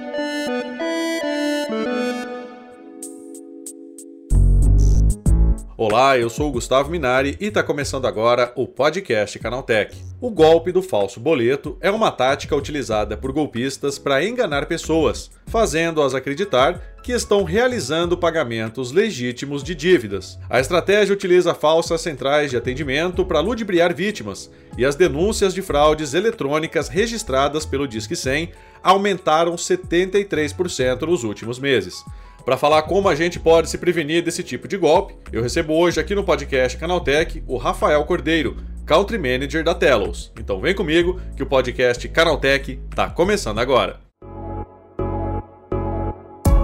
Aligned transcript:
thank 0.00 0.18
you 0.18 0.29
Olá, 5.82 6.18
eu 6.18 6.28
sou 6.28 6.50
o 6.50 6.52
Gustavo 6.52 6.90
Minari 6.90 7.38
e 7.40 7.46
está 7.46 7.62
começando 7.62 8.04
agora 8.04 8.52
o 8.54 8.68
podcast 8.68 9.38
Canaltech. 9.38 9.96
O 10.20 10.30
golpe 10.30 10.70
do 10.72 10.82
falso 10.82 11.18
boleto 11.18 11.78
é 11.80 11.90
uma 11.90 12.10
tática 12.10 12.54
utilizada 12.54 13.16
por 13.16 13.32
golpistas 13.32 13.98
para 13.98 14.22
enganar 14.22 14.66
pessoas, 14.66 15.30
fazendo-as 15.46 16.14
acreditar 16.14 16.78
que 17.02 17.12
estão 17.12 17.44
realizando 17.44 18.14
pagamentos 18.14 18.92
legítimos 18.92 19.64
de 19.64 19.74
dívidas. 19.74 20.38
A 20.50 20.60
estratégia 20.60 21.14
utiliza 21.14 21.54
falsas 21.54 22.02
centrais 22.02 22.50
de 22.50 22.58
atendimento 22.58 23.24
para 23.24 23.40
ludibriar 23.40 23.94
vítimas, 23.94 24.50
e 24.76 24.84
as 24.84 24.96
denúncias 24.96 25.54
de 25.54 25.62
fraudes 25.62 26.12
eletrônicas 26.12 26.90
registradas 26.90 27.64
pelo 27.64 27.88
Disque 27.88 28.14
100 28.14 28.52
aumentaram 28.82 29.54
73% 29.54 31.00
nos 31.06 31.24
últimos 31.24 31.58
meses. 31.58 32.04
Para 32.44 32.56
falar 32.56 32.82
como 32.82 33.08
a 33.08 33.14
gente 33.14 33.38
pode 33.38 33.68
se 33.68 33.76
prevenir 33.76 34.22
desse 34.22 34.42
tipo 34.42 34.66
de 34.66 34.78
golpe, 34.78 35.14
eu 35.30 35.42
recebo 35.42 35.74
hoje 35.74 36.00
aqui 36.00 36.14
no 36.14 36.24
podcast 36.24 36.76
Canaltech 36.78 37.42
o 37.46 37.58
Rafael 37.58 38.02
Cordeiro, 38.04 38.56
Country 38.86 39.18
Manager 39.18 39.62
da 39.62 39.74
Telos. 39.74 40.32
Então 40.38 40.58
vem 40.58 40.74
comigo 40.74 41.20
que 41.36 41.42
o 41.42 41.46
podcast 41.46 42.08
Canaltech 42.08 42.80
está 42.88 43.10
começando 43.10 43.58
agora. 43.58 44.00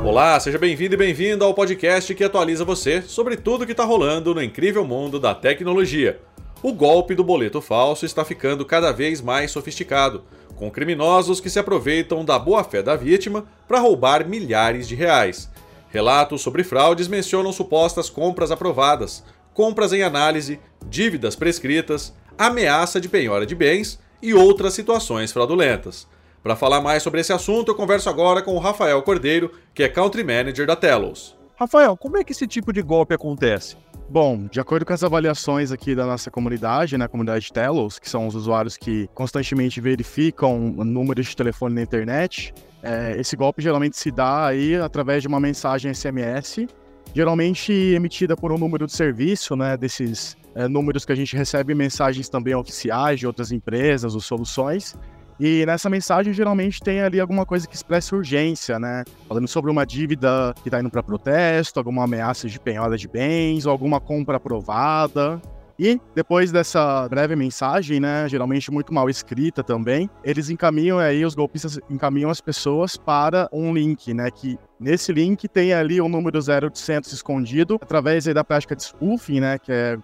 Olá, 0.03 0.41
seja 0.41 0.59
bem-vindo 0.59 0.95
e 0.95 0.99
bem-vinda 0.99 1.45
ao 1.45 1.53
podcast 1.53 2.15
que 2.15 2.25
atualiza 2.25 2.65
você 2.65 3.03
sobre 3.03 3.37
tudo 3.37 3.67
que 3.67 3.73
está 3.73 3.85
rolando 3.85 4.35
no 4.35 4.43
incrível 4.43 4.85
mundo 4.85 5.21
da 5.21 5.35
tecnologia. 5.35 6.19
O 6.63 6.73
golpe 6.73 7.15
do 7.15 7.23
boleto 7.23 7.61
falso 7.61 8.07
está 8.07 8.25
ficando 8.25 8.65
cada 8.65 8.93
vez 8.93 9.21
mais 9.21 9.51
sofisticado, 9.51 10.25
com 10.55 10.71
criminosos 10.71 11.39
que 11.39 11.51
se 11.51 11.59
aproveitam 11.59 12.25
da 12.25 12.39
boa-fé 12.39 12.83
da 12.83 12.97
vítima 12.97 13.45
para 13.69 13.79
roubar 13.79 14.27
milhares 14.27 14.89
de 14.89 14.95
reais. 14.95 15.51
Relatos 15.89 16.43
sobre 16.43 16.65
fraudes 16.65 17.09
mencionam 17.09 17.53
supostas 17.53 18.11
compras 18.11 18.51
aprovadas, 18.51 19.25
compras 19.55 19.93
em 19.93 20.03
análise, 20.03 20.61
dívidas 20.87 21.37
prescritas, 21.37 22.13
ameaça 22.37 23.01
de 23.01 23.09
penhora 23.09 23.47
de 23.47 23.55
bens 23.55 23.99
e 24.21 24.35
outras 24.35 24.75
situações 24.75 25.33
fraudulentas. 25.33 26.07
Para 26.43 26.55
falar 26.55 26.81
mais 26.81 27.03
sobre 27.03 27.21
esse 27.21 27.33
assunto, 27.33 27.71
eu 27.71 27.75
converso 27.75 28.09
agora 28.09 28.43
com 28.43 28.55
o 28.55 28.59
Rafael 28.59 29.03
Cordeiro, 29.03 29.51
que 29.75 29.83
é 29.83 29.89
Country 29.89 30.23
Manager 30.23 30.67
da 30.67 30.77
Telos. 30.77 31.37
Rafael, 31.59 31.97
como 31.97 32.19
é 32.19 32.23
que 32.23 32.33
esse 32.33 32.47
tipo 32.47 32.73
de 32.73 32.83
golpe 32.83 33.15
acontece? 33.15 33.77
Bom, 34.09 34.47
de 34.47 34.61
acordo 34.61 34.87
com 34.87 34.93
as 34.93 35.03
avaliações 35.03 35.73
aqui 35.73 35.95
da 35.95 36.07
nossa 36.07 36.31
comunidade, 36.31 36.97
né, 36.97 37.07
a 37.07 37.09
comunidade 37.09 37.53
Telos, 37.53 37.99
que 37.99 38.09
são 38.09 38.29
os 38.29 38.37
usuários 38.37 38.77
que 38.77 39.09
constantemente 39.15 39.81
verificam 39.81 40.59
números 40.61 41.27
de 41.27 41.35
telefone 41.35 41.75
na 41.75 41.83
internet, 41.83 42.55
é, 42.83 43.17
esse 43.19 43.37
golpe 43.37 43.63
geralmente 43.63 43.97
se 43.97 44.11
dá 44.11 44.47
aí 44.47 44.77
através 44.77 45.23
de 45.23 45.29
uma 45.29 45.41
mensagem 45.41 45.93
SMS, 45.93 46.67
geralmente 47.15 47.73
emitida 47.73 48.37
por 48.37 48.53
um 48.53 48.59
número 48.59 48.87
de 48.87 48.93
serviço, 48.93 49.57
né, 49.57 49.77
desses 49.77 50.37
é, 50.55 50.69
números 50.69 51.05
que 51.05 51.13
a 51.13 51.17
gente 51.17 51.37
recebe 51.37 51.75
mensagens 51.75 52.29
também 52.29 52.55
oficiais 52.55 53.21
de 53.21 53.27
outras 53.27 53.53
empresas 53.53 54.15
ou 54.15 54.21
soluções. 54.21 54.95
E 55.39 55.67
nessa 55.67 55.91
mensagem 55.91 56.33
geralmente 56.33 56.81
tem 56.81 57.03
ali 57.03 57.21
alguma 57.21 57.45
coisa 57.45 57.69
que 57.69 57.75
expressa 57.75 58.17
urgência, 58.17 58.79
né? 58.79 59.05
Falando 59.29 59.47
sobre 59.47 59.71
uma 59.71 59.85
dívida 59.85 60.55
que 60.63 60.69
está 60.69 60.81
indo 60.81 60.89
para 60.89 61.03
protesto, 61.03 61.79
alguma 61.79 62.05
ameaça 62.05 62.49
de 62.49 62.59
penhora 62.59 62.97
de 62.97 63.07
bens 63.07 63.67
ou 63.67 63.73
alguma 63.73 64.01
compra 64.01 64.39
aprovada. 64.39 65.41
E 65.79 66.01
depois 66.15 66.51
dessa 66.51 67.07
breve 67.09 67.37
mensagem, 67.37 68.01
né, 68.01 68.27
geralmente 68.29 68.71
muito 68.71 68.95
mal 68.95 69.11
escrita 69.11 69.63
também, 69.63 70.09
eles 70.25 70.49
encaminham 70.49 70.99
aí, 70.99 71.25
os 71.25 71.35
golpistas 71.35 71.79
encaminham 71.91 72.31
as 72.31 72.41
pessoas 72.41 72.97
para 72.97 73.49
um 73.53 73.75
link, 73.75 74.15
né, 74.15 74.31
que 74.31 74.59
nesse 74.81 75.13
link 75.13 75.47
tem 75.49 75.75
ali 75.75 76.01
o 76.01 76.09
número 76.09 76.39
0800 76.39 77.13
escondido, 77.13 77.79
através 77.81 78.27
aí 78.27 78.33
da 78.33 78.43
prática 78.43 78.75
de 78.75 78.85
spoofing, 78.85 79.41
né, 79.41 79.59
que 79.59 79.71
é 79.71 79.99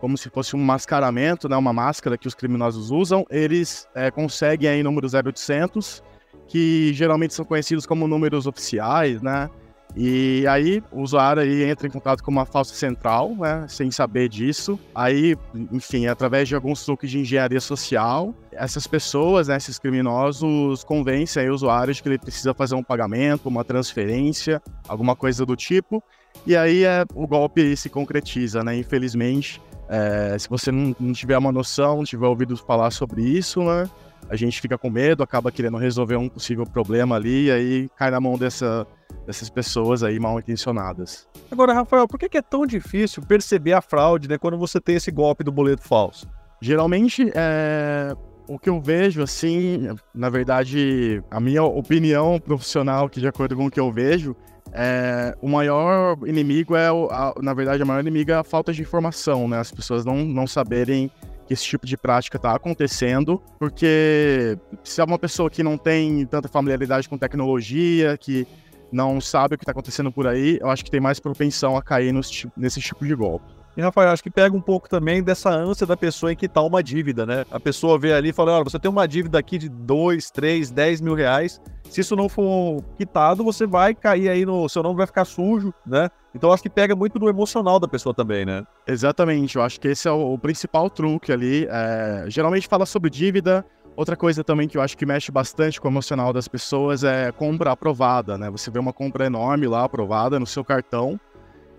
como 0.00 0.16
se 0.16 0.30
fosse 0.30 0.56
um 0.56 0.60
mascaramento, 0.60 1.48
né, 1.48 1.56
uma 1.56 1.72
máscara 1.72 2.16
que 2.16 2.28
os 2.28 2.34
criminosos 2.34 2.90
usam, 2.90 3.26
eles 3.28 3.86
é, 3.94 4.10
conseguem 4.10 4.68
aí 4.68 4.82
número 4.82 5.06
0800, 5.06 6.02
que 6.46 6.94
geralmente 6.94 7.34
são 7.34 7.44
conhecidos 7.44 7.84
como 7.84 8.08
números 8.08 8.46
oficiais, 8.46 9.20
né, 9.20 9.50
e 9.96 10.46
aí 10.46 10.82
o 10.92 11.02
usuário 11.02 11.42
aí 11.42 11.64
entra 11.64 11.86
em 11.86 11.90
contato 11.90 12.22
com 12.22 12.30
uma 12.30 12.44
falsa 12.44 12.74
central, 12.74 13.34
né, 13.36 13.66
sem 13.68 13.90
saber 13.90 14.28
disso. 14.28 14.78
Aí, 14.94 15.36
enfim, 15.72 16.06
através 16.06 16.48
de 16.48 16.54
alguns 16.54 16.84
truques 16.84 17.10
de 17.10 17.18
engenharia 17.18 17.60
social, 17.60 18.34
essas 18.52 18.86
pessoas, 18.86 19.48
né, 19.48 19.56
esses 19.56 19.78
criminosos, 19.78 20.84
convencem 20.84 21.42
aí 21.42 21.50
o 21.50 21.54
usuário 21.54 21.92
de 21.92 22.02
que 22.02 22.08
ele 22.08 22.18
precisa 22.18 22.54
fazer 22.54 22.74
um 22.74 22.82
pagamento, 22.82 23.48
uma 23.48 23.64
transferência, 23.64 24.62
alguma 24.86 25.16
coisa 25.16 25.44
do 25.44 25.56
tipo. 25.56 26.02
E 26.46 26.56
aí 26.56 26.84
é, 26.84 27.04
o 27.14 27.26
golpe 27.26 27.76
se 27.76 27.88
concretiza, 27.88 28.62
né? 28.62 28.76
Infelizmente, 28.76 29.60
é, 29.88 30.36
se 30.38 30.48
você 30.48 30.70
não, 30.70 30.94
não 31.00 31.12
tiver 31.12 31.36
uma 31.36 31.50
noção, 31.50 31.98
não 31.98 32.04
tiver 32.04 32.26
ouvido 32.26 32.56
falar 32.56 32.90
sobre 32.90 33.22
isso, 33.22 33.62
né? 33.62 33.88
A 34.28 34.36
gente 34.36 34.60
fica 34.60 34.76
com 34.76 34.90
medo, 34.90 35.22
acaba 35.22 35.50
querendo 35.50 35.78
resolver 35.78 36.16
um 36.16 36.28
possível 36.28 36.64
problema 36.64 37.16
ali, 37.16 37.46
e 37.46 37.50
aí 37.50 37.90
cai 37.96 38.10
na 38.10 38.20
mão 38.20 38.36
dessa, 38.36 38.86
dessas 39.28 39.50
pessoas 39.50 40.02
aí 40.02 40.18
mal 40.18 40.38
intencionadas. 40.38 41.28
Agora, 41.50 41.74
Rafael, 41.74 42.08
por 42.08 42.18
que 42.18 42.38
é 42.38 42.40
tão 42.40 42.64
difícil 42.64 43.22
perceber 43.22 43.74
a 43.74 43.82
fraude 43.82 44.26
né, 44.26 44.38
quando 44.38 44.56
você 44.56 44.80
tem 44.80 44.96
esse 44.96 45.10
golpe 45.10 45.44
do 45.44 45.52
boleto 45.52 45.82
falso? 45.82 46.26
Geralmente, 46.62 47.30
é, 47.34 48.16
o 48.48 48.58
que 48.58 48.70
eu 48.70 48.80
vejo, 48.80 49.22
assim, 49.22 49.86
na 50.14 50.30
verdade, 50.30 51.22
a 51.30 51.38
minha 51.40 51.62
opinião 51.62 52.40
profissional, 52.40 53.06
que 53.06 53.20
de 53.20 53.28
acordo 53.28 53.54
com 53.54 53.66
o 53.66 53.70
que 53.70 53.78
eu 53.78 53.92
vejo, 53.92 54.34
é, 54.72 55.36
o 55.42 55.48
maior 55.48 56.16
inimigo 56.26 56.74
é, 56.74 56.88
a, 56.88 57.34
na 57.42 57.52
verdade, 57.52 57.82
a 57.82 57.84
maior 57.84 58.00
inimiga 58.00 58.32
é 58.32 58.36
a 58.38 58.44
falta 58.44 58.72
de 58.72 58.80
informação, 58.80 59.46
né? 59.46 59.58
As 59.58 59.70
pessoas 59.70 60.06
não, 60.06 60.24
não 60.24 60.46
saberem 60.46 61.10
que 61.46 61.52
esse 61.52 61.64
tipo 61.64 61.86
de 61.86 61.98
prática 61.98 62.38
está 62.38 62.54
acontecendo, 62.54 63.42
porque 63.58 64.58
se 64.82 65.02
é 65.02 65.04
uma 65.04 65.18
pessoa 65.18 65.50
que 65.50 65.62
não 65.62 65.76
tem 65.76 66.24
tanta 66.24 66.48
familiaridade 66.48 67.08
com 67.08 67.18
tecnologia, 67.18 68.16
que 68.16 68.46
não 68.90 69.20
sabe 69.20 69.54
o 69.54 69.58
que 69.58 69.64
está 69.64 69.72
acontecendo 69.72 70.10
por 70.10 70.26
aí, 70.26 70.58
eu 70.60 70.70
acho 70.70 70.84
que 70.84 70.90
tem 70.90 71.00
mais 71.00 71.20
propensão 71.20 71.76
a 71.76 71.82
cair 71.82 72.12
nesse, 72.12 72.50
nesse 72.56 72.80
tipo 72.80 73.06
de 73.06 73.14
golpe. 73.14 73.58
E, 73.78 73.80
Rafael, 73.80 74.10
acho 74.10 74.24
que 74.24 74.30
pega 74.30 74.56
um 74.56 74.60
pouco 74.60 74.88
também 74.88 75.22
dessa 75.22 75.50
ânsia 75.50 75.86
da 75.86 75.96
pessoa 75.96 76.32
em 76.32 76.36
quitar 76.36 76.64
uma 76.64 76.82
dívida, 76.82 77.24
né? 77.24 77.44
A 77.48 77.60
pessoa 77.60 77.96
vê 77.96 78.12
ali 78.12 78.30
e 78.30 78.32
fala: 78.32 78.56
olha, 78.56 78.64
você 78.64 78.76
tem 78.76 78.90
uma 78.90 79.06
dívida 79.06 79.38
aqui 79.38 79.56
de 79.56 79.68
2, 79.68 80.32
3, 80.32 80.72
10 80.72 81.00
mil 81.00 81.14
reais. 81.14 81.60
Se 81.88 82.00
isso 82.00 82.16
não 82.16 82.28
for 82.28 82.82
quitado, 82.96 83.44
você 83.44 83.68
vai 83.68 83.94
cair 83.94 84.28
aí 84.30 84.44
no. 84.44 84.68
Seu 84.68 84.82
nome 84.82 84.96
vai 84.96 85.06
ficar 85.06 85.24
sujo, 85.24 85.72
né? 85.86 86.10
Então 86.34 86.52
acho 86.52 86.62
que 86.62 86.68
pega 86.68 86.96
muito 86.96 87.20
no 87.20 87.28
emocional 87.28 87.78
da 87.78 87.86
pessoa 87.86 88.12
também, 88.12 88.44
né? 88.44 88.64
Exatamente, 88.84 89.54
eu 89.54 89.62
acho 89.62 89.80
que 89.80 89.88
esse 89.88 90.08
é 90.08 90.10
o, 90.10 90.34
o 90.34 90.38
principal 90.38 90.90
truque 90.90 91.30
ali. 91.30 91.66
É, 91.70 92.24
geralmente 92.26 92.66
fala 92.66 92.84
sobre 92.84 93.08
dívida, 93.08 93.64
Outra 93.98 94.14
coisa 94.14 94.44
também 94.44 94.68
que 94.68 94.78
eu 94.78 94.80
acho 94.80 94.96
que 94.96 95.04
mexe 95.04 95.32
bastante 95.32 95.80
com 95.80 95.88
o 95.88 95.90
emocional 95.90 96.32
das 96.32 96.46
pessoas 96.46 97.02
é 97.02 97.32
compra 97.32 97.72
aprovada, 97.72 98.38
né? 98.38 98.48
Você 98.48 98.70
vê 98.70 98.78
uma 98.78 98.92
compra 98.92 99.26
enorme 99.26 99.66
lá 99.66 99.82
aprovada 99.82 100.38
no 100.38 100.46
seu 100.46 100.64
cartão. 100.64 101.18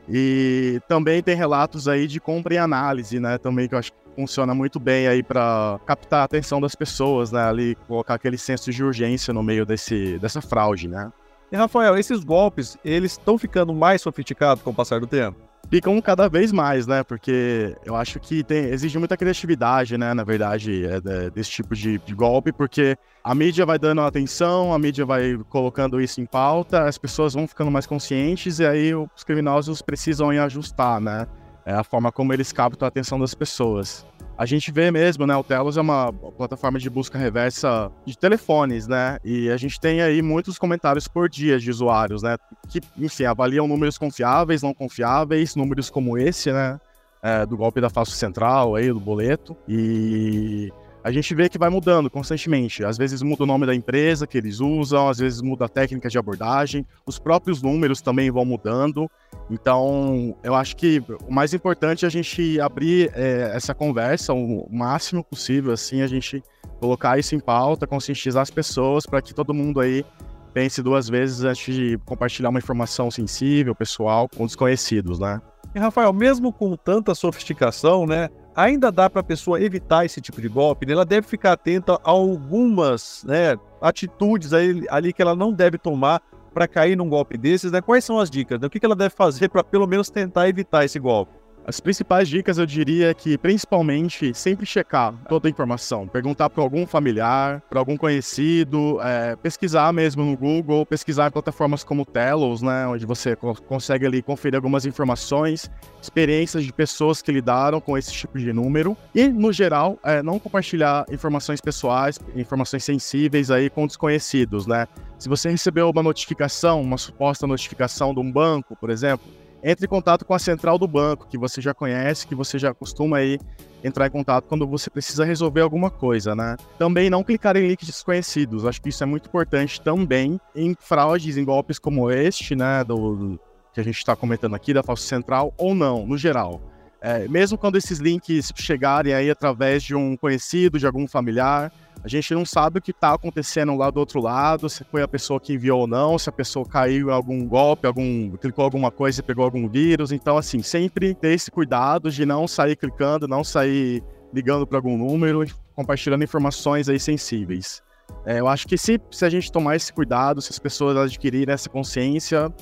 E 0.06 0.82
também 0.86 1.24
tem 1.24 1.34
relatos 1.34 1.88
aí 1.88 2.08
de 2.08 2.20
compra 2.20 2.56
em 2.56 2.58
análise, 2.58 3.22
né? 3.22 3.38
Também 3.38 3.70
que 3.70 3.74
eu 3.74 3.80
acho 3.80 3.94
que 3.94 3.98
funciona 4.18 4.54
muito 4.54 4.82
bem 4.82 5.08
aí 5.08 5.24
para 5.24 5.80
captar 5.86 6.20
a 6.20 6.24
atenção 6.26 6.60
das 6.60 6.76
pessoas, 6.76 7.32
né? 7.32 7.42
Ali 7.42 7.76
colocar 7.88 8.16
aquele 8.16 8.38
senso 8.38 8.70
de 8.70 8.84
urgência 8.84 9.34
no 9.34 9.42
meio 9.42 9.66
desse, 9.66 10.20
dessa 10.20 10.42
fraude, 10.42 10.90
né? 10.90 11.14
E 11.50 11.56
Rafael, 11.56 11.98
esses 11.98 12.22
golpes, 12.22 12.78
eles 12.84 13.14
estão 13.14 13.38
ficando 13.38 13.74
mais 13.74 14.02
sofisticados 14.02 14.62
com 14.62 14.72
o 14.72 14.76
passar 14.76 15.00
do 15.00 15.08
tempo? 15.08 15.49
Ficam 15.70 16.02
cada 16.02 16.28
vez 16.28 16.52
mais, 16.52 16.88
né? 16.88 17.04
Porque 17.04 17.76
eu 17.86 17.96
acho 17.96 18.20
que 18.20 18.44
tem, 18.44 18.66
exige 18.66 18.98
muita 18.98 19.16
criatividade, 19.16 19.98
né? 19.98 20.14
Na 20.14 20.24
verdade, 20.24 20.86
é, 20.86 20.96
é, 20.96 21.30
desse 21.30 21.52
tipo 21.52 21.76
de, 21.76 22.00
de, 22.00 22.14
golpe, 22.14 22.52
porque 22.52 22.98
a 23.24 23.36
mídia 23.36 23.66
vai 23.66 23.78
dando 23.78 24.02
atenção, 24.02 24.74
a 24.74 24.80
mídia 24.80 25.06
vai 25.06 25.40
colocando 25.50 26.02
isso 26.02 26.20
em 26.20 26.26
pauta, 26.26 26.86
as 26.86 26.98
pessoas 26.98 27.34
vão 27.34 27.48
ficando 27.48 27.72
mais 27.72 27.86
conscientes 27.86 28.60
e 28.60 28.66
aí 28.66 28.94
os 28.96 29.24
criminosos 29.24 29.82
precisam 29.82 30.30
ajustar, 30.32 31.00
né? 31.00 31.28
É 31.66 31.74
a 31.74 31.84
forma 31.84 32.12
como 32.12 32.34
eles 32.34 32.52
captam 32.52 32.86
a 32.86 32.90
atenção 32.90 33.20
das 33.20 33.36
pessoas 33.36 34.06
a 34.40 34.46
gente 34.46 34.72
vê 34.72 34.90
mesmo, 34.90 35.28
né? 35.28 35.36
O 35.36 35.44
Telos 35.44 35.76
é 35.76 35.82
uma 35.82 36.14
plataforma 36.14 36.80
de 36.80 36.90
busca 36.90 37.18
reversa 37.18 37.92
de 38.06 38.18
telefones, 38.18 38.88
né? 38.88 39.18
E 39.22 39.50
a 39.50 39.58
gente 39.58 39.78
tem 39.78 40.02
aí 40.02 40.22
muitos 40.22 40.58
comentários 40.58 41.10
por 41.10 41.28
dia 41.28 41.60
de 41.60 41.70
usuários, 41.70 42.24
né? 42.24 42.38
Que, 42.70 42.80
enfim, 42.98 43.26
avaliam 43.26 43.68
números 43.68 43.98
confiáveis, 43.98 44.64
não 44.64 44.74
confiáveis, 44.74 45.58
números 45.58 45.90
como 45.90 46.18
esse, 46.18 46.54
né? 46.54 46.80
É, 47.22 47.46
do 47.46 47.58
golpe 47.58 47.82
da 47.82 47.90
falso 47.90 48.14
central 48.14 48.78
aí, 48.78 48.88
do 48.88 49.00
boleto. 49.02 49.58
E 49.68 50.72
a 51.04 51.12
gente 51.12 51.34
vê 51.34 51.48
que 51.48 51.58
vai 51.58 51.70
mudando 51.70 52.10
constantemente. 52.10 52.84
Às 52.84 52.98
vezes 52.98 53.22
muda 53.22 53.44
o 53.44 53.46
nome 53.46 53.66
da 53.66 53.74
empresa 53.74 54.28
que 54.28 54.38
eles 54.38 54.60
usam, 54.60 55.08
às 55.08 55.18
vezes 55.18 55.42
muda 55.42 55.66
a 55.66 55.70
técnica 55.70 56.10
de 56.10 56.18
abordagem, 56.18 56.86
os 57.06 57.18
próprios 57.18 57.62
números 57.62 58.02
também 58.02 58.30
vão 58.30 58.44
mudando. 58.44 59.10
Então, 59.50 60.36
eu 60.44 60.54
acho 60.56 60.76
que 60.76 61.02
o 61.28 61.32
mais 61.34 61.54
importante 61.54 62.06
é 62.06 62.08
a 62.08 62.12
gente 62.12 62.60
abrir 62.60 63.12
é, 63.14 63.52
essa 63.54 63.74
conversa 63.74 64.34
o 64.34 64.68
máximo 64.72 65.24
possível, 65.24 65.72
assim, 65.72 66.02
a 66.02 66.08
gente 66.08 66.44
colocar 66.80 67.18
isso 67.18 67.36
em 67.36 67.40
pauta, 67.40 67.88
conscientizar 67.88 68.42
as 68.42 68.52
pessoas 68.52 69.06
para 69.06 69.22
que 69.22 69.34
todo 69.34 69.54
mundo 69.54 69.80
aí 69.80 70.06
pense 70.54 70.82
duas 70.82 71.08
vezes 71.08 71.44
antes 71.44 71.74
de 71.74 71.98
compartilhar 72.06 72.50
uma 72.50 72.60
informação 72.60 73.10
sensível, 73.10 73.76
pessoal, 73.76 74.28
com 74.28 74.46
desconhecidos, 74.46 75.20
né? 75.20 75.42
E 75.74 75.80
Rafael, 75.80 76.12
mesmo 76.12 76.52
com 76.52 76.76
tanta 76.76 77.14
sofisticação, 77.14 78.06
né, 78.08 78.30
ainda 78.60 78.92
dá 78.92 79.10
para 79.10 79.22
a 79.22 79.24
pessoa 79.24 79.62
evitar 79.62 80.06
esse 80.06 80.20
tipo 80.20 80.42
de 80.42 80.50
golpe? 80.50 80.86
Né? 80.86 80.94
Ela 80.94 81.06
deve 81.06 81.26
ficar 81.26 81.54
atenta 81.54 81.94
a 81.94 82.00
algumas 82.04 83.24
né, 83.26 83.58
atitudes 83.82 84.54
ali, 84.54 84.86
ali 84.90 85.14
que 85.14 85.22
ela 85.22 85.36
não 85.36 85.54
deve 85.54 85.78
tomar 85.78 86.22
para 86.54 86.68
cair 86.68 86.98
num 86.98 87.08
golpe 87.08 87.38
desses. 87.38 87.72
Né? 87.72 87.82
Quais 87.82 88.04
são 88.04 88.20
as 88.20 88.30
dicas? 88.30 88.60
Né? 88.60 88.68
O 88.68 88.70
que 88.70 88.84
ela 88.84 88.96
deve 88.96 89.16
fazer 89.16 89.50
para 89.50 89.64
pelo 89.64 89.88
menos 89.88 90.10
tentar 90.10 90.50
evitar 90.50 90.84
esse 90.84 91.00
golpe? 91.00 91.39
As 91.70 91.80
principais 91.80 92.28
dicas 92.28 92.58
eu 92.58 92.66
diria 92.66 93.14
que, 93.14 93.38
principalmente, 93.38 94.34
sempre 94.34 94.66
checar 94.66 95.14
toda 95.30 95.48
a 95.48 95.52
informação. 95.52 96.08
Perguntar 96.08 96.50
para 96.50 96.64
algum 96.64 96.84
familiar, 96.88 97.62
para 97.70 97.78
algum 97.78 97.96
conhecido, 97.96 99.00
é, 99.04 99.36
pesquisar 99.36 99.94
mesmo 99.94 100.26
no 100.26 100.36
Google, 100.36 100.84
pesquisar 100.84 101.28
em 101.28 101.32
plataformas 101.32 101.84
como 101.84 102.08
Telos, 102.08 102.64
né, 102.64 102.88
onde 102.88 103.06
você 103.06 103.36
co 103.36 103.54
consegue 103.62 104.04
ali 104.04 104.24
conferir 104.24 104.56
algumas 104.56 104.88
informações, 104.88 105.70
experiências 106.02 106.64
de 106.64 106.74
pessoas 106.74 107.22
que 107.22 107.32
lidaram 107.32 107.80
com 107.80 107.96
esse 107.96 108.12
tipo 108.12 108.40
de 108.40 108.52
número. 108.52 108.98
E, 109.14 109.28
no 109.28 109.54
geral, 109.54 110.00
é, 110.04 110.24
não 110.24 110.40
compartilhar 110.40 111.06
informações 111.12 111.62
pessoais, 111.62 112.20
informações 112.36 112.84
sensíveis 112.84 113.52
aí 113.52 113.70
com 113.70 113.86
desconhecidos, 113.86 114.66
né? 114.66 114.88
Se 115.20 115.30
você 115.30 115.52
recebeu 115.52 115.88
uma 115.88 116.02
notificação, 116.02 116.82
uma 116.82 116.98
suposta 116.98 117.46
notificação 117.46 118.12
de 118.12 118.20
um 118.20 118.32
banco, 118.32 118.76
por 118.76 118.90
exemplo, 118.90 119.30
entre 119.64 119.86
em 119.86 119.90
contato 119.90 120.26
com 120.26 120.34
a 120.34 120.40
central 120.40 120.78
do 120.78 120.88
banco, 120.88 121.28
que 121.28 121.38
você 121.38 121.62
já 121.62 121.74
conhece, 121.74 122.28
que 122.28 122.36
você 122.36 122.58
já 122.58 122.74
costuma 122.74 123.18
aí 123.18 123.40
entrar 123.84 124.08
em 124.08 124.10
contato 124.10 124.46
quando 124.46 124.68
você 124.68 124.90
precisa 124.90 125.24
resolver 125.24 125.62
alguma 125.62 125.90
coisa, 125.90 126.36
né? 126.36 126.58
Também 126.78 127.10
não 127.10 127.24
clicar 127.24 127.56
em 127.56 127.68
links 127.68 127.88
desconhecidos. 127.88 128.66
Acho 128.66 128.82
que 128.82 128.90
isso 128.90 129.04
é 129.04 129.06
muito 129.06 129.28
importante 129.28 129.82
também 129.82 130.40
em 130.56 130.76
fraudes, 130.80 131.38
em 131.38 131.46
golpes 131.46 131.80
como 131.80 132.12
este, 132.12 132.56
né? 132.56 132.84
Do, 132.84 133.16
do 133.16 133.40
que 133.74 133.80
a 133.80 133.84
gente 133.84 133.98
está 133.98 134.16
comentando 134.16 134.56
aqui 134.56 134.74
da 134.74 134.84
falsa 134.84 135.08
central, 135.08 135.54
ou 135.58 135.76
não, 135.76 136.06
no 136.06 136.18
geral. 136.18 136.62
É, 137.02 137.28
mesmo 137.28 137.58
quando 137.58 137.78
esses 137.78 138.00
links 138.00 138.52
chegarem 138.56 139.14
aí 139.14 139.30
através 139.30 139.84
de 139.84 139.96
um 139.96 140.18
conhecido, 140.18 140.78
de 140.78 140.86
algum 140.86 141.08
familiar, 141.08 141.72
a 142.04 142.08
gente 142.08 142.34
não 142.34 142.46
sabe 142.46 142.80
o 142.80 142.82
que 142.82 142.92
está 142.92 143.14
acontecendo 143.14 143.76
lá 143.76 143.90
do 143.90 144.00
outro 144.00 144.22
lado, 144.22 144.70
se 144.70 144.84
foi 144.86 145.02
a 145.02 145.08
pessoa 145.08 145.40
que 145.40 145.54
enviou 145.54 145.82
ou 145.82 145.88
não, 145.88 146.18
se 146.18 146.30
a 146.30 146.32
pessoa 146.32 146.66
caiu 146.66 147.10
em 147.10 147.14
algum 147.14 147.46
golpe, 147.46 147.86
algum 147.86 148.32
clicou 148.38 148.64
alguma 148.64 148.90
coisa 148.90 149.20
e 149.20 149.24
pegou 149.24 149.44
algum 149.44 149.68
vírus. 149.68 150.12
Então, 150.12 150.38
assim, 150.38 150.62
sempre 150.62 151.14
ter 151.14 151.34
esse 151.34 151.52
cuidado 151.52 152.10
de 152.10 152.26
não 152.26 152.48
sair 152.48 152.76
clicando, 152.76 153.28
não 153.28 153.44
sair 153.44 154.04
ligando 154.34 154.66
para 154.66 154.78
algum 154.78 154.98
número, 154.98 155.46
compartilhando 155.76 156.24
informações 156.24 156.88
aí 156.88 157.00
sensíveis. 157.00 157.82
É, 158.26 158.40
eu 158.40 158.48
acho 158.48 158.68
que 158.68 158.78
se, 158.78 159.00
se 159.12 159.26
a 159.26 159.30
gente 159.30 159.52
tomar 159.52 159.76
esse 159.76 159.92
cuidado, 159.92 160.42
se 160.42 160.52
as 160.52 160.60
pessoas 160.60 160.96
adquirirem 160.98 161.54
essa 161.54 161.70
consciência, 161.70 162.54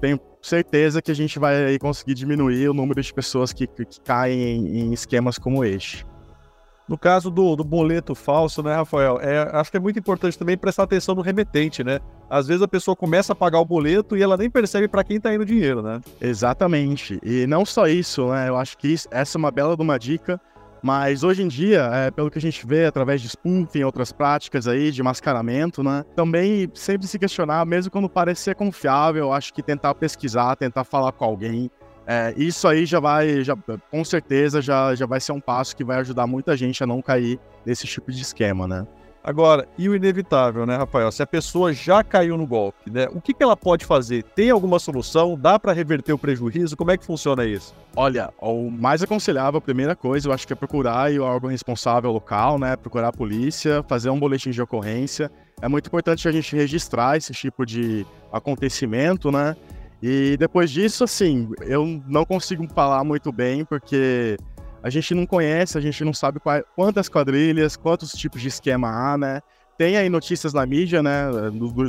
tenho 0.00 0.18
certeza 0.46 1.02
que 1.02 1.10
a 1.10 1.14
gente 1.14 1.38
vai 1.38 1.78
conseguir 1.78 2.14
diminuir 2.14 2.68
o 2.68 2.74
número 2.74 3.02
de 3.02 3.12
pessoas 3.12 3.52
que, 3.52 3.66
que, 3.66 3.84
que 3.84 4.00
caem 4.00 4.40
em, 4.40 4.80
em 4.80 4.92
esquemas 4.92 5.38
como 5.38 5.64
este. 5.64 6.06
No 6.88 6.96
caso 6.96 7.30
do, 7.30 7.56
do 7.56 7.64
boleto 7.64 8.14
falso, 8.14 8.62
né, 8.62 8.74
Rafael? 8.74 9.18
É, 9.20 9.50
acho 9.52 9.72
que 9.72 9.76
é 9.76 9.80
muito 9.80 9.98
importante 9.98 10.38
também 10.38 10.56
prestar 10.56 10.84
atenção 10.84 11.16
no 11.16 11.20
remetente, 11.20 11.82
né? 11.82 11.98
Às 12.30 12.46
vezes 12.46 12.62
a 12.62 12.68
pessoa 12.68 12.94
começa 12.94 13.32
a 13.32 13.36
pagar 13.36 13.58
o 13.58 13.64
boleto 13.64 14.16
e 14.16 14.22
ela 14.22 14.36
nem 14.36 14.48
percebe 14.48 14.86
para 14.86 15.02
quem 15.02 15.16
está 15.16 15.34
indo 15.34 15.40
o 15.40 15.46
dinheiro, 15.46 15.82
né? 15.82 16.00
Exatamente. 16.20 17.18
E 17.24 17.44
não 17.48 17.64
só 17.64 17.88
isso, 17.88 18.28
né? 18.28 18.48
Eu 18.48 18.56
acho 18.56 18.78
que 18.78 18.86
isso, 18.86 19.08
essa 19.10 19.36
é 19.36 19.38
uma 19.38 19.50
bela 19.50 19.76
de 19.76 19.82
uma 19.82 19.98
dica. 19.98 20.40
Mas 20.82 21.22
hoje 21.24 21.42
em 21.42 21.48
dia, 21.48 21.90
é, 21.92 22.10
pelo 22.10 22.30
que 22.30 22.38
a 22.38 22.40
gente 22.40 22.66
vê 22.66 22.86
através 22.86 23.20
de 23.20 23.28
spoofing 23.28 23.78
e 23.78 23.84
outras 23.84 24.12
práticas 24.12 24.68
aí 24.68 24.92
de 24.92 25.02
mascaramento, 25.02 25.82
né? 25.82 26.04
Também 26.14 26.70
sempre 26.74 27.06
se 27.06 27.18
questionar, 27.18 27.64
mesmo 27.64 27.90
quando 27.90 28.08
parecer 28.08 28.54
confiável, 28.54 29.32
acho 29.32 29.52
que 29.52 29.62
tentar 29.62 29.94
pesquisar, 29.94 30.54
tentar 30.56 30.84
falar 30.84 31.12
com 31.12 31.24
alguém, 31.24 31.70
é, 32.06 32.32
isso 32.36 32.68
aí 32.68 32.86
já 32.86 33.00
vai, 33.00 33.42
já, 33.42 33.56
com 33.90 34.04
certeza, 34.04 34.62
já, 34.62 34.94
já 34.94 35.06
vai 35.06 35.18
ser 35.20 35.32
um 35.32 35.40
passo 35.40 35.76
que 35.76 35.82
vai 35.82 35.98
ajudar 35.98 36.24
muita 36.26 36.56
gente 36.56 36.82
a 36.84 36.86
não 36.86 37.02
cair 37.02 37.38
nesse 37.64 37.84
tipo 37.86 38.12
de 38.12 38.22
esquema, 38.22 38.68
né? 38.68 38.86
Agora, 39.26 39.66
e 39.76 39.88
o 39.88 39.96
inevitável, 39.96 40.64
né, 40.64 40.76
Rafael? 40.76 41.10
Se 41.10 41.20
a 41.20 41.26
pessoa 41.26 41.72
já 41.72 42.04
caiu 42.04 42.36
no 42.36 42.46
golpe, 42.46 42.88
né? 42.88 43.08
O 43.12 43.20
que, 43.20 43.34
que 43.34 43.42
ela 43.42 43.56
pode 43.56 43.84
fazer? 43.84 44.22
Tem 44.22 44.50
alguma 44.50 44.78
solução? 44.78 45.36
Dá 45.36 45.58
para 45.58 45.72
reverter 45.72 46.12
o 46.12 46.18
prejuízo? 46.18 46.76
Como 46.76 46.92
é 46.92 46.96
que 46.96 47.04
funciona 47.04 47.44
isso? 47.44 47.74
Olha, 47.96 48.32
o 48.40 48.70
mais 48.70 49.02
aconselhável, 49.02 49.58
a 49.58 49.60
primeira 49.60 49.96
coisa, 49.96 50.28
eu 50.28 50.32
acho 50.32 50.46
que 50.46 50.52
é 50.52 50.56
procurar 50.56 51.10
o 51.10 51.24
órgão 51.24 51.50
responsável 51.50 52.12
local, 52.12 52.56
né? 52.56 52.76
Procurar 52.76 53.08
a 53.08 53.12
polícia, 53.12 53.84
fazer 53.88 54.10
um 54.10 54.18
boletim 54.20 54.50
de 54.50 54.62
ocorrência. 54.62 55.28
É 55.60 55.66
muito 55.66 55.88
importante 55.88 56.28
a 56.28 56.30
gente 56.30 56.54
registrar 56.54 57.16
esse 57.16 57.32
tipo 57.32 57.66
de 57.66 58.06
acontecimento, 58.32 59.32
né? 59.32 59.56
E 60.00 60.36
depois 60.38 60.70
disso, 60.70 61.02
assim, 61.02 61.50
eu 61.62 62.00
não 62.06 62.24
consigo 62.24 62.64
falar 62.68 63.02
muito 63.02 63.32
bem, 63.32 63.64
porque 63.64 64.36
a 64.82 64.90
gente 64.90 65.14
não 65.14 65.26
conhece, 65.26 65.76
a 65.76 65.80
gente 65.80 66.04
não 66.04 66.12
sabe 66.12 66.40
qual, 66.40 66.62
quantas 66.74 67.08
quadrilhas, 67.08 67.76
quantos 67.76 68.12
tipos 68.12 68.40
de 68.40 68.48
esquema 68.48 68.88
há, 68.88 69.18
né? 69.18 69.40
Tem 69.78 69.96
aí 69.96 70.08
notícias 70.08 70.54
na 70.54 70.64
mídia, 70.64 71.02
né, 71.02 71.30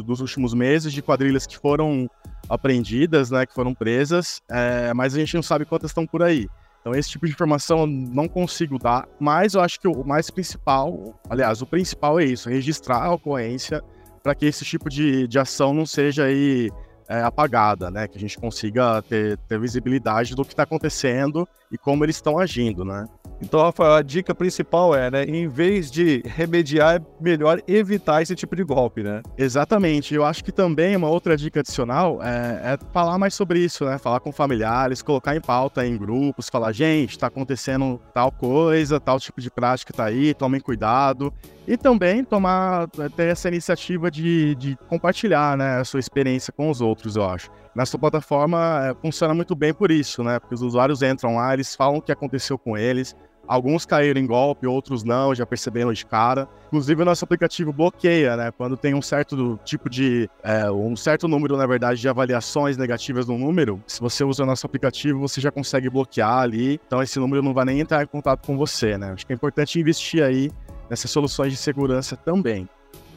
dos, 0.04 0.20
últimos 0.20 0.54
meses, 0.54 0.92
de 0.92 1.02
quadrilhas 1.02 1.48
que 1.48 1.58
foram 1.58 2.10
apreendidas, 2.50 3.32
né, 3.32 3.46
que 3.46 3.54
foram 3.54 3.74
presas, 3.74 4.42
é, 4.50 4.94
mas 4.94 5.16
a 5.16 5.20
gente 5.20 5.36
não 5.36 5.44
sabe 5.44 5.64
quantas 5.64 5.92
estão 5.92 6.06
por 6.06 6.22
aí. 6.22 6.48
Então, 6.82 6.94
esse 6.94 7.10
tipo 7.10 7.26
de 7.26 7.32
informação 7.32 7.80
eu 7.82 7.88
não 7.88 8.28
consigo 8.28 8.78
dar, 8.78 9.08
mas 9.20 9.54
eu 9.54 9.62
acho 9.62 9.80
que 9.80 9.88
o 9.88 10.04
mais 10.04 10.30
principal, 10.30 11.18
aliás, 11.30 11.62
o 11.62 11.66
principal 11.66 12.20
é 12.20 12.26
isso, 12.26 12.50
registrar 12.50 13.04
a 13.04 13.14
ocorrência 13.14 13.82
para 14.22 14.36
que 14.36 14.46
esse 14.46 14.66
tipo 14.66 14.90
de, 14.90 15.28
de 15.28 15.40
ação 15.40 15.74
não 15.74 15.86
seja 15.86 16.26
aí 16.26 16.70
é, 17.10 17.22
apagada, 17.22 17.90
né? 17.90 18.08
Que 18.08 18.18
a 18.18 18.20
gente 18.20 18.38
consiga 18.38 19.02
ter, 19.02 19.38
ter 19.48 19.60
visibilidade 19.60 20.36
do 20.36 20.44
que 20.44 20.54
está 20.54 20.64
acontecendo 20.64 21.48
e 21.72 21.78
como 21.78 22.04
eles 22.04 22.16
estão 22.16 22.40
agindo, 22.40 22.84
né? 22.86 23.06
Então, 23.42 23.62
Rafael, 23.62 23.94
a 23.94 24.02
dica 24.02 24.34
principal 24.34 24.96
é, 24.96 25.12
né, 25.12 25.24
em 25.24 25.48
vez 25.48 25.92
de 25.92 26.24
remediar, 26.26 26.96
é 26.96 27.02
melhor 27.22 27.62
evitar 27.68 28.22
esse 28.22 28.34
tipo 28.34 28.56
de 28.56 28.64
golpe, 28.64 29.04
né? 29.04 29.22
Exatamente. 29.38 30.16
Eu 30.16 30.26
acho 30.26 30.44
que 30.44 30.52
também 30.52 30.96
uma 30.96 31.10
outra 31.10 31.38
dica 31.38 31.60
adicional 31.60 32.20
é, 32.24 32.74
é 32.74 32.78
falar 32.92 33.18
mais 33.20 33.36
sobre 33.36 33.60
isso, 33.60 33.86
né? 33.86 33.98
Falar 34.00 34.20
com 34.22 34.32
familiares, 34.32 35.04
colocar 35.04 35.36
em 35.36 35.42
pauta 35.42 35.86
em 35.86 35.96
grupos, 35.98 36.50
falar, 36.50 36.72
gente, 36.72 37.12
está 37.12 37.28
acontecendo 37.28 38.02
tal 38.14 38.32
coisa, 38.32 39.00
tal 39.00 39.20
tipo 39.20 39.40
de 39.40 39.52
prática 39.52 39.92
está 39.92 40.06
aí, 40.06 40.34
tomem 40.34 40.60
cuidado. 40.60 41.32
E 41.68 41.76
também 41.76 42.24
tomar, 42.24 42.88
ter 43.16 43.28
essa 43.28 43.50
iniciativa 43.50 44.10
de, 44.10 44.56
de 44.56 44.78
compartilhar, 44.88 45.58
né, 45.58 45.80
a 45.80 45.84
sua 45.84 46.00
experiência 46.00 46.54
com 46.54 46.70
os 46.70 46.80
outros, 46.80 47.18
eu 47.18 47.26
acho. 47.26 47.52
Nessa 47.76 48.00
plataforma 48.00 48.88
é, 48.88 48.96
funciona 49.02 49.34
muito 49.34 49.54
bem 49.54 49.74
por 49.74 49.92
isso, 49.92 50.24
né? 50.24 50.40
Porque 50.40 50.56
os 50.56 50.62
usuários 50.62 51.02
entram 51.02 51.36
lá, 51.36 51.54
eles 51.54 51.76
falam 51.76 51.98
o 51.98 52.02
que 52.02 52.12
aconteceu 52.12 52.58
com 52.58 52.78
eles, 52.78 53.16
Alguns 53.48 53.86
caíram 53.86 54.20
em 54.20 54.28
golpe, 54.28 54.68
outros 54.68 55.06
não, 55.06 55.34
já 55.34 55.46
perceberam 55.46 55.94
de 55.94 56.06
cara. 56.06 56.50
Inclusive, 56.68 57.02
o 57.02 57.06
nosso 57.06 57.24
aplicativo 57.24 57.72
bloqueia, 57.72 58.36
né? 58.36 58.52
Quando 58.52 58.76
tem 58.76 58.94
um 58.94 59.02
certo 59.02 59.58
tipo 59.64 59.90
de. 59.90 60.30
É, 60.44 60.70
um 60.70 60.98
certo 60.98 61.30
número, 61.30 61.56
na 61.56 61.66
verdade, 61.66 62.02
de 62.02 62.10
avaliações 62.10 62.76
negativas 62.76 63.26
no 63.26 63.38
número. 63.38 63.82
Se 63.88 64.02
você 64.02 64.26
usa 64.26 64.44
o 64.44 64.46
nosso 64.46 64.66
aplicativo, 64.66 65.20
você 65.20 65.40
já 65.40 65.50
consegue 65.50 65.90
bloquear 65.90 66.40
ali. 66.40 66.80
Então, 66.86 67.02
esse 67.02 67.18
número 67.20 67.42
não 67.42 67.54
vai 67.54 67.64
nem 67.64 67.80
entrar 67.80 68.04
em 68.04 68.08
contato 68.08 68.46
com 68.46 68.58
você, 68.58 68.98
né? 68.98 69.14
Acho 69.14 69.26
que 69.26 69.32
é 69.32 69.36
importante 69.36 69.80
investir 69.80 70.22
aí 70.22 70.52
nessas 70.90 71.12
soluções 71.12 71.52
de 71.52 71.58
segurança 71.58 72.16
também. 72.16 72.68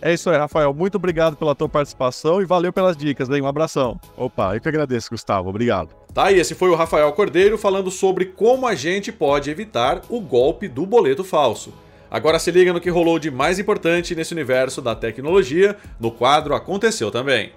É 0.02 0.14
isso 0.14 0.30
aí, 0.30 0.38
Rafael. 0.38 0.72
Muito 0.72 0.94
obrigado 0.94 1.36
pela 1.36 1.54
tua 1.54 1.68
participação 1.68 2.40
e 2.40 2.46
valeu 2.46 2.72
pelas 2.72 2.96
dicas, 2.96 3.28
hein? 3.28 3.42
Um 3.42 3.46
abração. 3.46 4.00
Opa, 4.16 4.54
eu 4.54 4.60
que 4.60 4.68
agradeço, 4.68 5.10
Gustavo. 5.10 5.50
Obrigado. 5.50 5.90
Tá, 6.14 6.32
e 6.32 6.40
esse 6.40 6.54
foi 6.54 6.70
o 6.70 6.74
Rafael 6.74 7.12
Cordeiro 7.12 7.58
falando 7.58 7.90
sobre 7.90 8.24
como 8.24 8.66
a 8.66 8.74
gente 8.74 9.12
pode 9.12 9.50
evitar 9.50 10.00
o 10.08 10.20
golpe 10.20 10.68
do 10.68 10.86
boleto 10.86 11.22
falso. 11.22 11.72
Agora 12.10 12.40
se 12.40 12.50
liga 12.50 12.72
no 12.72 12.80
que 12.80 12.90
rolou 12.90 13.18
de 13.18 13.30
mais 13.30 13.58
importante 13.58 14.16
nesse 14.16 14.32
universo 14.32 14.82
da 14.82 14.96
tecnologia 14.96 15.76
no 16.00 16.10
quadro 16.10 16.54
Aconteceu 16.54 17.10
Também. 17.10 17.52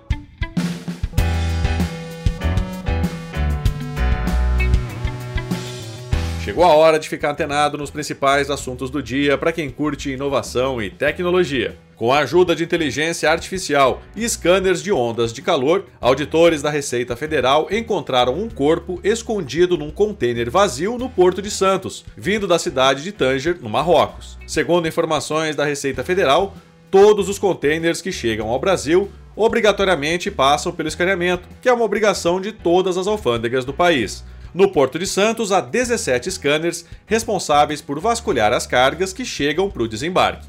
Chegou 6.53 6.65
a 6.65 6.75
hora 6.75 6.99
de 6.99 7.09
ficar 7.09 7.31
antenado 7.31 7.79
nos 7.79 7.89
principais 7.89 8.51
assuntos 8.51 8.91
do 8.91 9.01
dia 9.01 9.35
para 9.39 9.51
quem 9.51 9.71
curte 9.71 10.11
inovação 10.11 10.79
e 10.79 10.87
tecnologia. 10.87 11.75
Com 11.95 12.13
a 12.13 12.19
ajuda 12.19 12.55
de 12.55 12.63
inteligência 12.63 13.27
artificial 13.31 14.03
e 14.15 14.29
scanners 14.29 14.83
de 14.83 14.91
ondas 14.91 15.33
de 15.33 15.41
calor, 15.41 15.85
auditores 15.99 16.61
da 16.61 16.69
Receita 16.69 17.15
Federal 17.15 17.69
encontraram 17.71 18.35
um 18.35 18.47
corpo 18.47 18.99
escondido 19.03 19.75
num 19.75 19.89
container 19.89 20.51
vazio 20.51 20.95
no 20.95 21.09
Porto 21.09 21.41
de 21.41 21.49
Santos, 21.49 22.05
vindo 22.15 22.45
da 22.45 22.59
cidade 22.59 23.01
de 23.01 23.11
Tanger, 23.11 23.57
no 23.59 23.67
Marrocos. 23.67 24.37
Segundo 24.45 24.87
informações 24.87 25.55
da 25.55 25.65
Receita 25.65 26.03
Federal, 26.03 26.53
todos 26.91 27.29
os 27.29 27.39
containers 27.39 27.99
que 27.99 28.11
chegam 28.11 28.49
ao 28.49 28.59
Brasil 28.59 29.11
obrigatoriamente 29.35 30.29
passam 30.29 30.71
pelo 30.71 30.87
escaneamento, 30.87 31.49
que 31.59 31.67
é 31.67 31.73
uma 31.73 31.83
obrigação 31.85 32.39
de 32.39 32.51
todas 32.51 32.95
as 32.95 33.07
alfândegas 33.07 33.65
do 33.65 33.73
país. 33.73 34.23
No 34.53 34.69
Porto 34.69 34.99
de 34.99 35.07
Santos, 35.07 35.51
há 35.51 35.59
17 35.59 36.31
scanners 36.31 36.85
responsáveis 37.07 37.81
por 37.81 37.99
vasculhar 37.99 38.53
as 38.53 38.67
cargas 38.67 39.11
que 39.11 39.25
chegam 39.25 39.67
para 39.67 39.81
o 39.81 39.87
desembarque. 39.87 40.47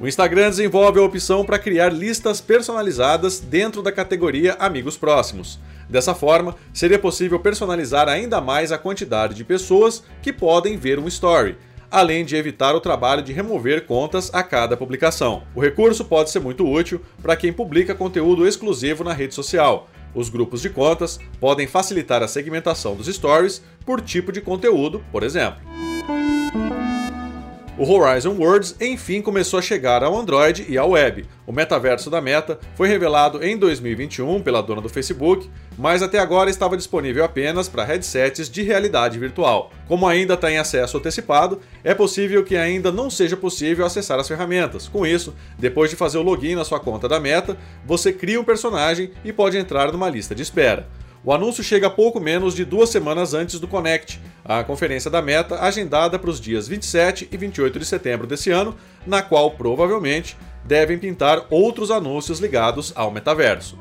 O 0.00 0.06
Instagram 0.06 0.50
desenvolve 0.50 0.98
a 0.98 1.02
opção 1.02 1.44
para 1.44 1.58
criar 1.58 1.92
listas 1.92 2.40
personalizadas 2.40 3.38
dentro 3.38 3.80
da 3.80 3.92
categoria 3.92 4.56
Amigos 4.58 4.96
Próximos. 4.96 5.60
Dessa 5.88 6.16
forma, 6.16 6.56
seria 6.72 6.98
possível 6.98 7.38
personalizar 7.38 8.08
ainda 8.08 8.40
mais 8.40 8.72
a 8.72 8.78
quantidade 8.78 9.34
de 9.34 9.44
pessoas 9.44 10.02
que 10.20 10.32
podem 10.32 10.76
ver 10.76 10.98
um 10.98 11.06
story, 11.06 11.56
além 11.90 12.24
de 12.24 12.34
evitar 12.34 12.74
o 12.74 12.80
trabalho 12.80 13.22
de 13.22 13.32
remover 13.32 13.86
contas 13.86 14.32
a 14.34 14.42
cada 14.42 14.76
publicação. 14.76 15.44
O 15.54 15.60
recurso 15.60 16.04
pode 16.04 16.30
ser 16.30 16.40
muito 16.40 16.68
útil 16.68 17.00
para 17.22 17.36
quem 17.36 17.52
publica 17.52 17.94
conteúdo 17.94 18.46
exclusivo 18.46 19.04
na 19.04 19.12
rede 19.12 19.34
social. 19.34 19.88
Os 20.14 20.28
grupos 20.28 20.62
de 20.62 20.70
contas 20.70 21.18
podem 21.40 21.66
facilitar 21.66 22.22
a 22.22 22.28
segmentação 22.28 22.96
dos 22.96 23.06
stories 23.06 23.62
por 23.84 24.00
tipo 24.00 24.32
de 24.32 24.40
conteúdo, 24.40 25.04
por 25.12 25.22
exemplo. 25.22 25.60
O 27.78 27.88
Horizon 27.88 28.34
Worlds 28.36 28.74
enfim 28.80 29.22
começou 29.22 29.60
a 29.60 29.62
chegar 29.62 30.02
ao 30.02 30.18
Android 30.18 30.66
e 30.68 30.76
ao 30.76 30.90
web. 30.90 31.24
O 31.46 31.52
metaverso 31.52 32.10
da 32.10 32.20
Meta 32.20 32.58
foi 32.74 32.88
revelado 32.88 33.44
em 33.44 33.56
2021 33.56 34.42
pela 34.42 34.60
dona 34.60 34.80
do 34.80 34.88
Facebook, 34.88 35.48
mas 35.78 36.02
até 36.02 36.18
agora 36.18 36.50
estava 36.50 36.76
disponível 36.76 37.24
apenas 37.24 37.68
para 37.68 37.84
headsets 37.84 38.50
de 38.50 38.62
realidade 38.62 39.18
virtual. 39.18 39.70
Como 39.86 40.08
ainda 40.08 40.34
está 40.34 40.50
em 40.50 40.58
acesso 40.58 40.98
antecipado, 40.98 41.60
é 41.84 41.94
possível 41.94 42.44
que 42.44 42.56
ainda 42.56 42.90
não 42.90 43.08
seja 43.08 43.36
possível 43.36 43.86
acessar 43.86 44.18
as 44.18 44.26
ferramentas. 44.26 44.88
Com 44.88 45.06
isso, 45.06 45.34
depois 45.56 45.88
de 45.88 45.96
fazer 45.96 46.18
o 46.18 46.22
login 46.22 46.56
na 46.56 46.64
sua 46.64 46.80
conta 46.80 47.08
da 47.08 47.20
Meta, 47.20 47.56
você 47.86 48.12
cria 48.12 48.40
um 48.40 48.44
personagem 48.44 49.12
e 49.24 49.32
pode 49.32 49.56
entrar 49.56 49.92
numa 49.92 50.10
lista 50.10 50.34
de 50.34 50.42
espera. 50.42 50.88
O 51.24 51.32
anúncio 51.32 51.62
chega 51.62 51.90
pouco 51.90 52.20
menos 52.20 52.54
de 52.54 52.64
duas 52.64 52.90
semanas 52.90 53.34
antes 53.34 53.60
do 53.60 53.68
Connect, 53.68 54.20
a 54.44 54.64
conferência 54.64 55.10
da 55.10 55.20
Meta 55.20 55.60
agendada 55.60 56.18
para 56.18 56.30
os 56.30 56.40
dias 56.40 56.66
27 56.66 57.28
e 57.30 57.36
28 57.36 57.78
de 57.78 57.84
setembro 57.84 58.26
desse 58.26 58.50
ano, 58.50 58.74
na 59.06 59.20
qual 59.20 59.50
provavelmente 59.52 60.36
devem 60.64 60.98
pintar 60.98 61.46
outros 61.50 61.90
anúncios 61.90 62.40
ligados 62.40 62.92
ao 62.94 63.10
metaverso. 63.10 63.76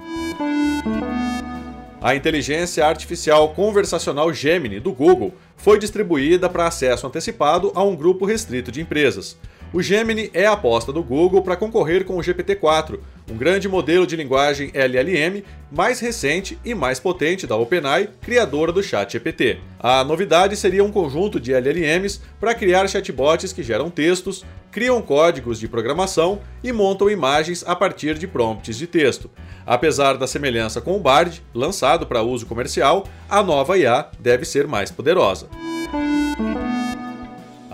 A 2.00 2.16
inteligência 2.16 2.86
artificial 2.86 3.50
conversacional 3.56 4.32
Gemini 4.32 4.80
do 4.80 4.94
Google 4.94 5.34
foi 5.56 5.80
distribuída 5.80 6.48
para 6.48 6.68
acesso 6.68 7.08
antecipado 7.08 7.72
a 7.74 7.84
um 7.84 7.96
grupo 7.96 8.24
restrito 8.24 8.72
de 8.72 8.80
empresas. 8.80 9.36
O 9.74 9.82
Gemini 9.82 10.32
é 10.34 10.46
a 10.46 10.54
aposta 10.54 10.94
do 10.94 11.04
Google 11.04 11.42
para 11.42 11.58
concorrer 11.58 12.06
com 12.06 12.16
o 12.16 12.22
GPT-4, 12.22 13.00
um 13.30 13.36
grande 13.36 13.68
modelo 13.68 14.08
de 14.08 14.16
linguagem 14.16 14.72
LLM 14.74 15.44
mais 15.70 16.00
recente 16.00 16.58
e 16.64 16.74
mais 16.74 17.02
potente 17.02 17.46
da 17.46 17.58
OpenAI, 17.58 18.10
criadora 18.22 18.72
do 18.72 18.82
ChatGPT. 18.82 19.60
A 19.78 20.06
novidade 20.06 20.56
seria 20.56 20.84
um 20.86 20.92
conjunto 20.92 21.38
de 21.38 21.54
LLMs 21.54 22.22
para 22.40 22.56
criar 22.56 22.88
chatbots 22.88 23.52
que 23.52 23.62
geram 23.62 23.90
textos, 23.90 24.46
criam 24.72 25.02
códigos 25.02 25.60
de 25.60 25.68
programação 25.68 26.40
e 26.64 26.72
montam 26.72 27.10
imagens 27.10 27.66
a 27.68 27.76
partir 27.76 28.18
de 28.18 28.26
prompts 28.26 28.78
de 28.78 28.88
texto. 28.88 29.30
Apesar 29.66 30.18
da 30.18 30.28
semelhança 30.28 30.80
com 30.80 30.96
o 30.96 31.00
Bard, 31.00 31.44
lançado 31.54 32.08
para 32.08 32.24
uso 32.24 32.46
comercial, 32.46 33.06
a 33.28 33.44
nova 33.44 33.78
IA 33.78 34.10
deve 34.18 34.46
ser 34.46 34.66
mais 34.66 34.90
poderosa. 34.90 35.50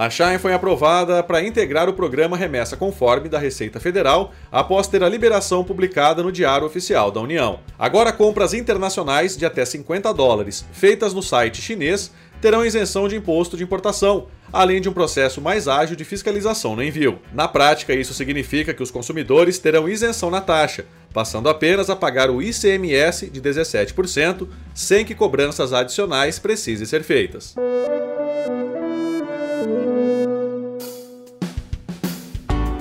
A 0.03 0.10
Shine 0.10 0.38
foi 0.38 0.53
aprovada 0.53 1.24
para 1.24 1.41
integrar 1.41 1.88
o 1.88 1.93
programa 1.93 2.36
Remessa 2.36 2.75
Conforme 2.75 3.29
da 3.29 3.39
Receita 3.39 3.79
Federal 3.79 4.33
após 4.51 4.86
ter 4.86 5.01
a 5.01 5.07
liberação 5.07 5.63
publicada 5.63 6.22
no 6.22 6.29
Diário 6.29 6.67
Oficial 6.67 7.10
da 7.10 7.22
União. 7.22 7.62
Agora, 7.79 8.12
compras 8.12 8.53
internacionais 8.53 9.38
de 9.38 9.45
até 9.45 9.63
50 9.63 10.13
dólares 10.13 10.65
feitas 10.74 11.13
no 11.13 11.24
site 11.24 11.62
chinês 11.62 12.12
terão 12.41 12.65
isenção 12.65 13.07
de 13.07 13.15
imposto 13.15 13.55
de 13.55 13.63
importação, 13.63 14.27
além 14.51 14.81
de 14.81 14.89
um 14.89 14.93
processo 14.93 15.39
mais 15.39 15.69
ágil 15.69 15.95
de 15.95 16.03
fiscalização 16.03 16.75
no 16.75 16.83
envio. 16.83 17.17
Na 17.33 17.48
prática, 17.48 17.93
isso 17.93 18.13
significa 18.13 18.74
que 18.74 18.83
os 18.83 18.91
consumidores 18.91 19.57
terão 19.57 19.88
isenção 19.88 20.29
na 20.29 20.41
taxa, 20.41 20.86
passando 21.13 21.48
apenas 21.48 21.89
a 21.89 21.95
pagar 21.95 22.29
o 22.29 22.41
ICMS 22.41 23.29
de 23.29 23.41
17%, 23.41 24.50
sem 24.75 25.05
que 25.05 25.15
cobranças 25.15 25.72
adicionais 25.72 26.39
precisem 26.39 26.86
ser 26.86 27.03
feitas. 27.03 27.55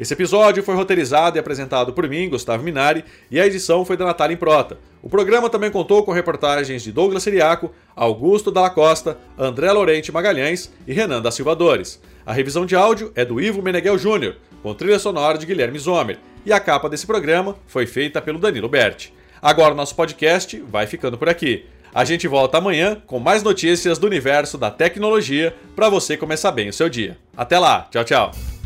Esse 0.00 0.14
episódio 0.14 0.62
foi 0.62 0.74
roteirizado 0.74 1.36
e 1.36 1.38
apresentado 1.38 1.92
por 1.92 2.08
mim, 2.08 2.30
Gustavo 2.30 2.64
Minari, 2.64 3.04
e 3.30 3.38
a 3.38 3.46
edição 3.46 3.84
foi 3.84 3.98
da 3.98 4.06
Natália 4.06 4.32
Improta. 4.32 4.78
O 5.02 5.10
programa 5.10 5.50
também 5.50 5.70
contou 5.70 6.02
com 6.02 6.10
reportagens 6.10 6.82
de 6.82 6.90
Douglas 6.90 7.22
Siriaco, 7.22 7.70
Augusto 7.94 8.50
Dalla 8.50 8.70
Costa, 8.70 9.18
André 9.38 9.70
Lorente 9.70 10.10
Magalhães 10.10 10.72
e 10.86 10.94
Renan 10.94 11.20
da 11.20 11.30
Silva 11.30 11.54
Dores. 11.54 12.00
A 12.24 12.32
revisão 12.32 12.64
de 12.64 12.74
áudio 12.74 13.12
é 13.14 13.26
do 13.26 13.38
Ivo 13.42 13.60
Meneghel 13.60 13.98
Júnior, 13.98 14.36
com 14.62 14.72
trilha 14.72 14.98
sonora 14.98 15.36
de 15.36 15.44
Guilherme 15.44 15.78
Zomer, 15.78 16.18
e 16.46 16.52
a 16.52 16.58
capa 16.58 16.88
desse 16.88 17.06
programa 17.06 17.56
foi 17.66 17.86
feita 17.86 18.22
pelo 18.22 18.38
Danilo 18.38 18.70
Berti. 18.70 19.12
Agora 19.42 19.74
o 19.74 19.76
nosso 19.76 19.94
podcast 19.94 20.58
vai 20.66 20.86
ficando 20.86 21.18
por 21.18 21.28
aqui. 21.28 21.66
A 21.94 22.06
gente 22.06 22.26
volta 22.26 22.56
amanhã 22.56 23.02
com 23.06 23.18
mais 23.18 23.42
notícias 23.42 23.98
do 23.98 24.06
universo 24.06 24.56
da 24.56 24.70
tecnologia 24.70 25.54
para 25.76 25.90
você 25.90 26.16
começar 26.16 26.52
bem 26.52 26.70
o 26.70 26.72
seu 26.72 26.88
dia. 26.88 27.18
Até 27.36 27.58
lá, 27.58 27.86
tchau, 27.90 28.04
tchau. 28.04 28.59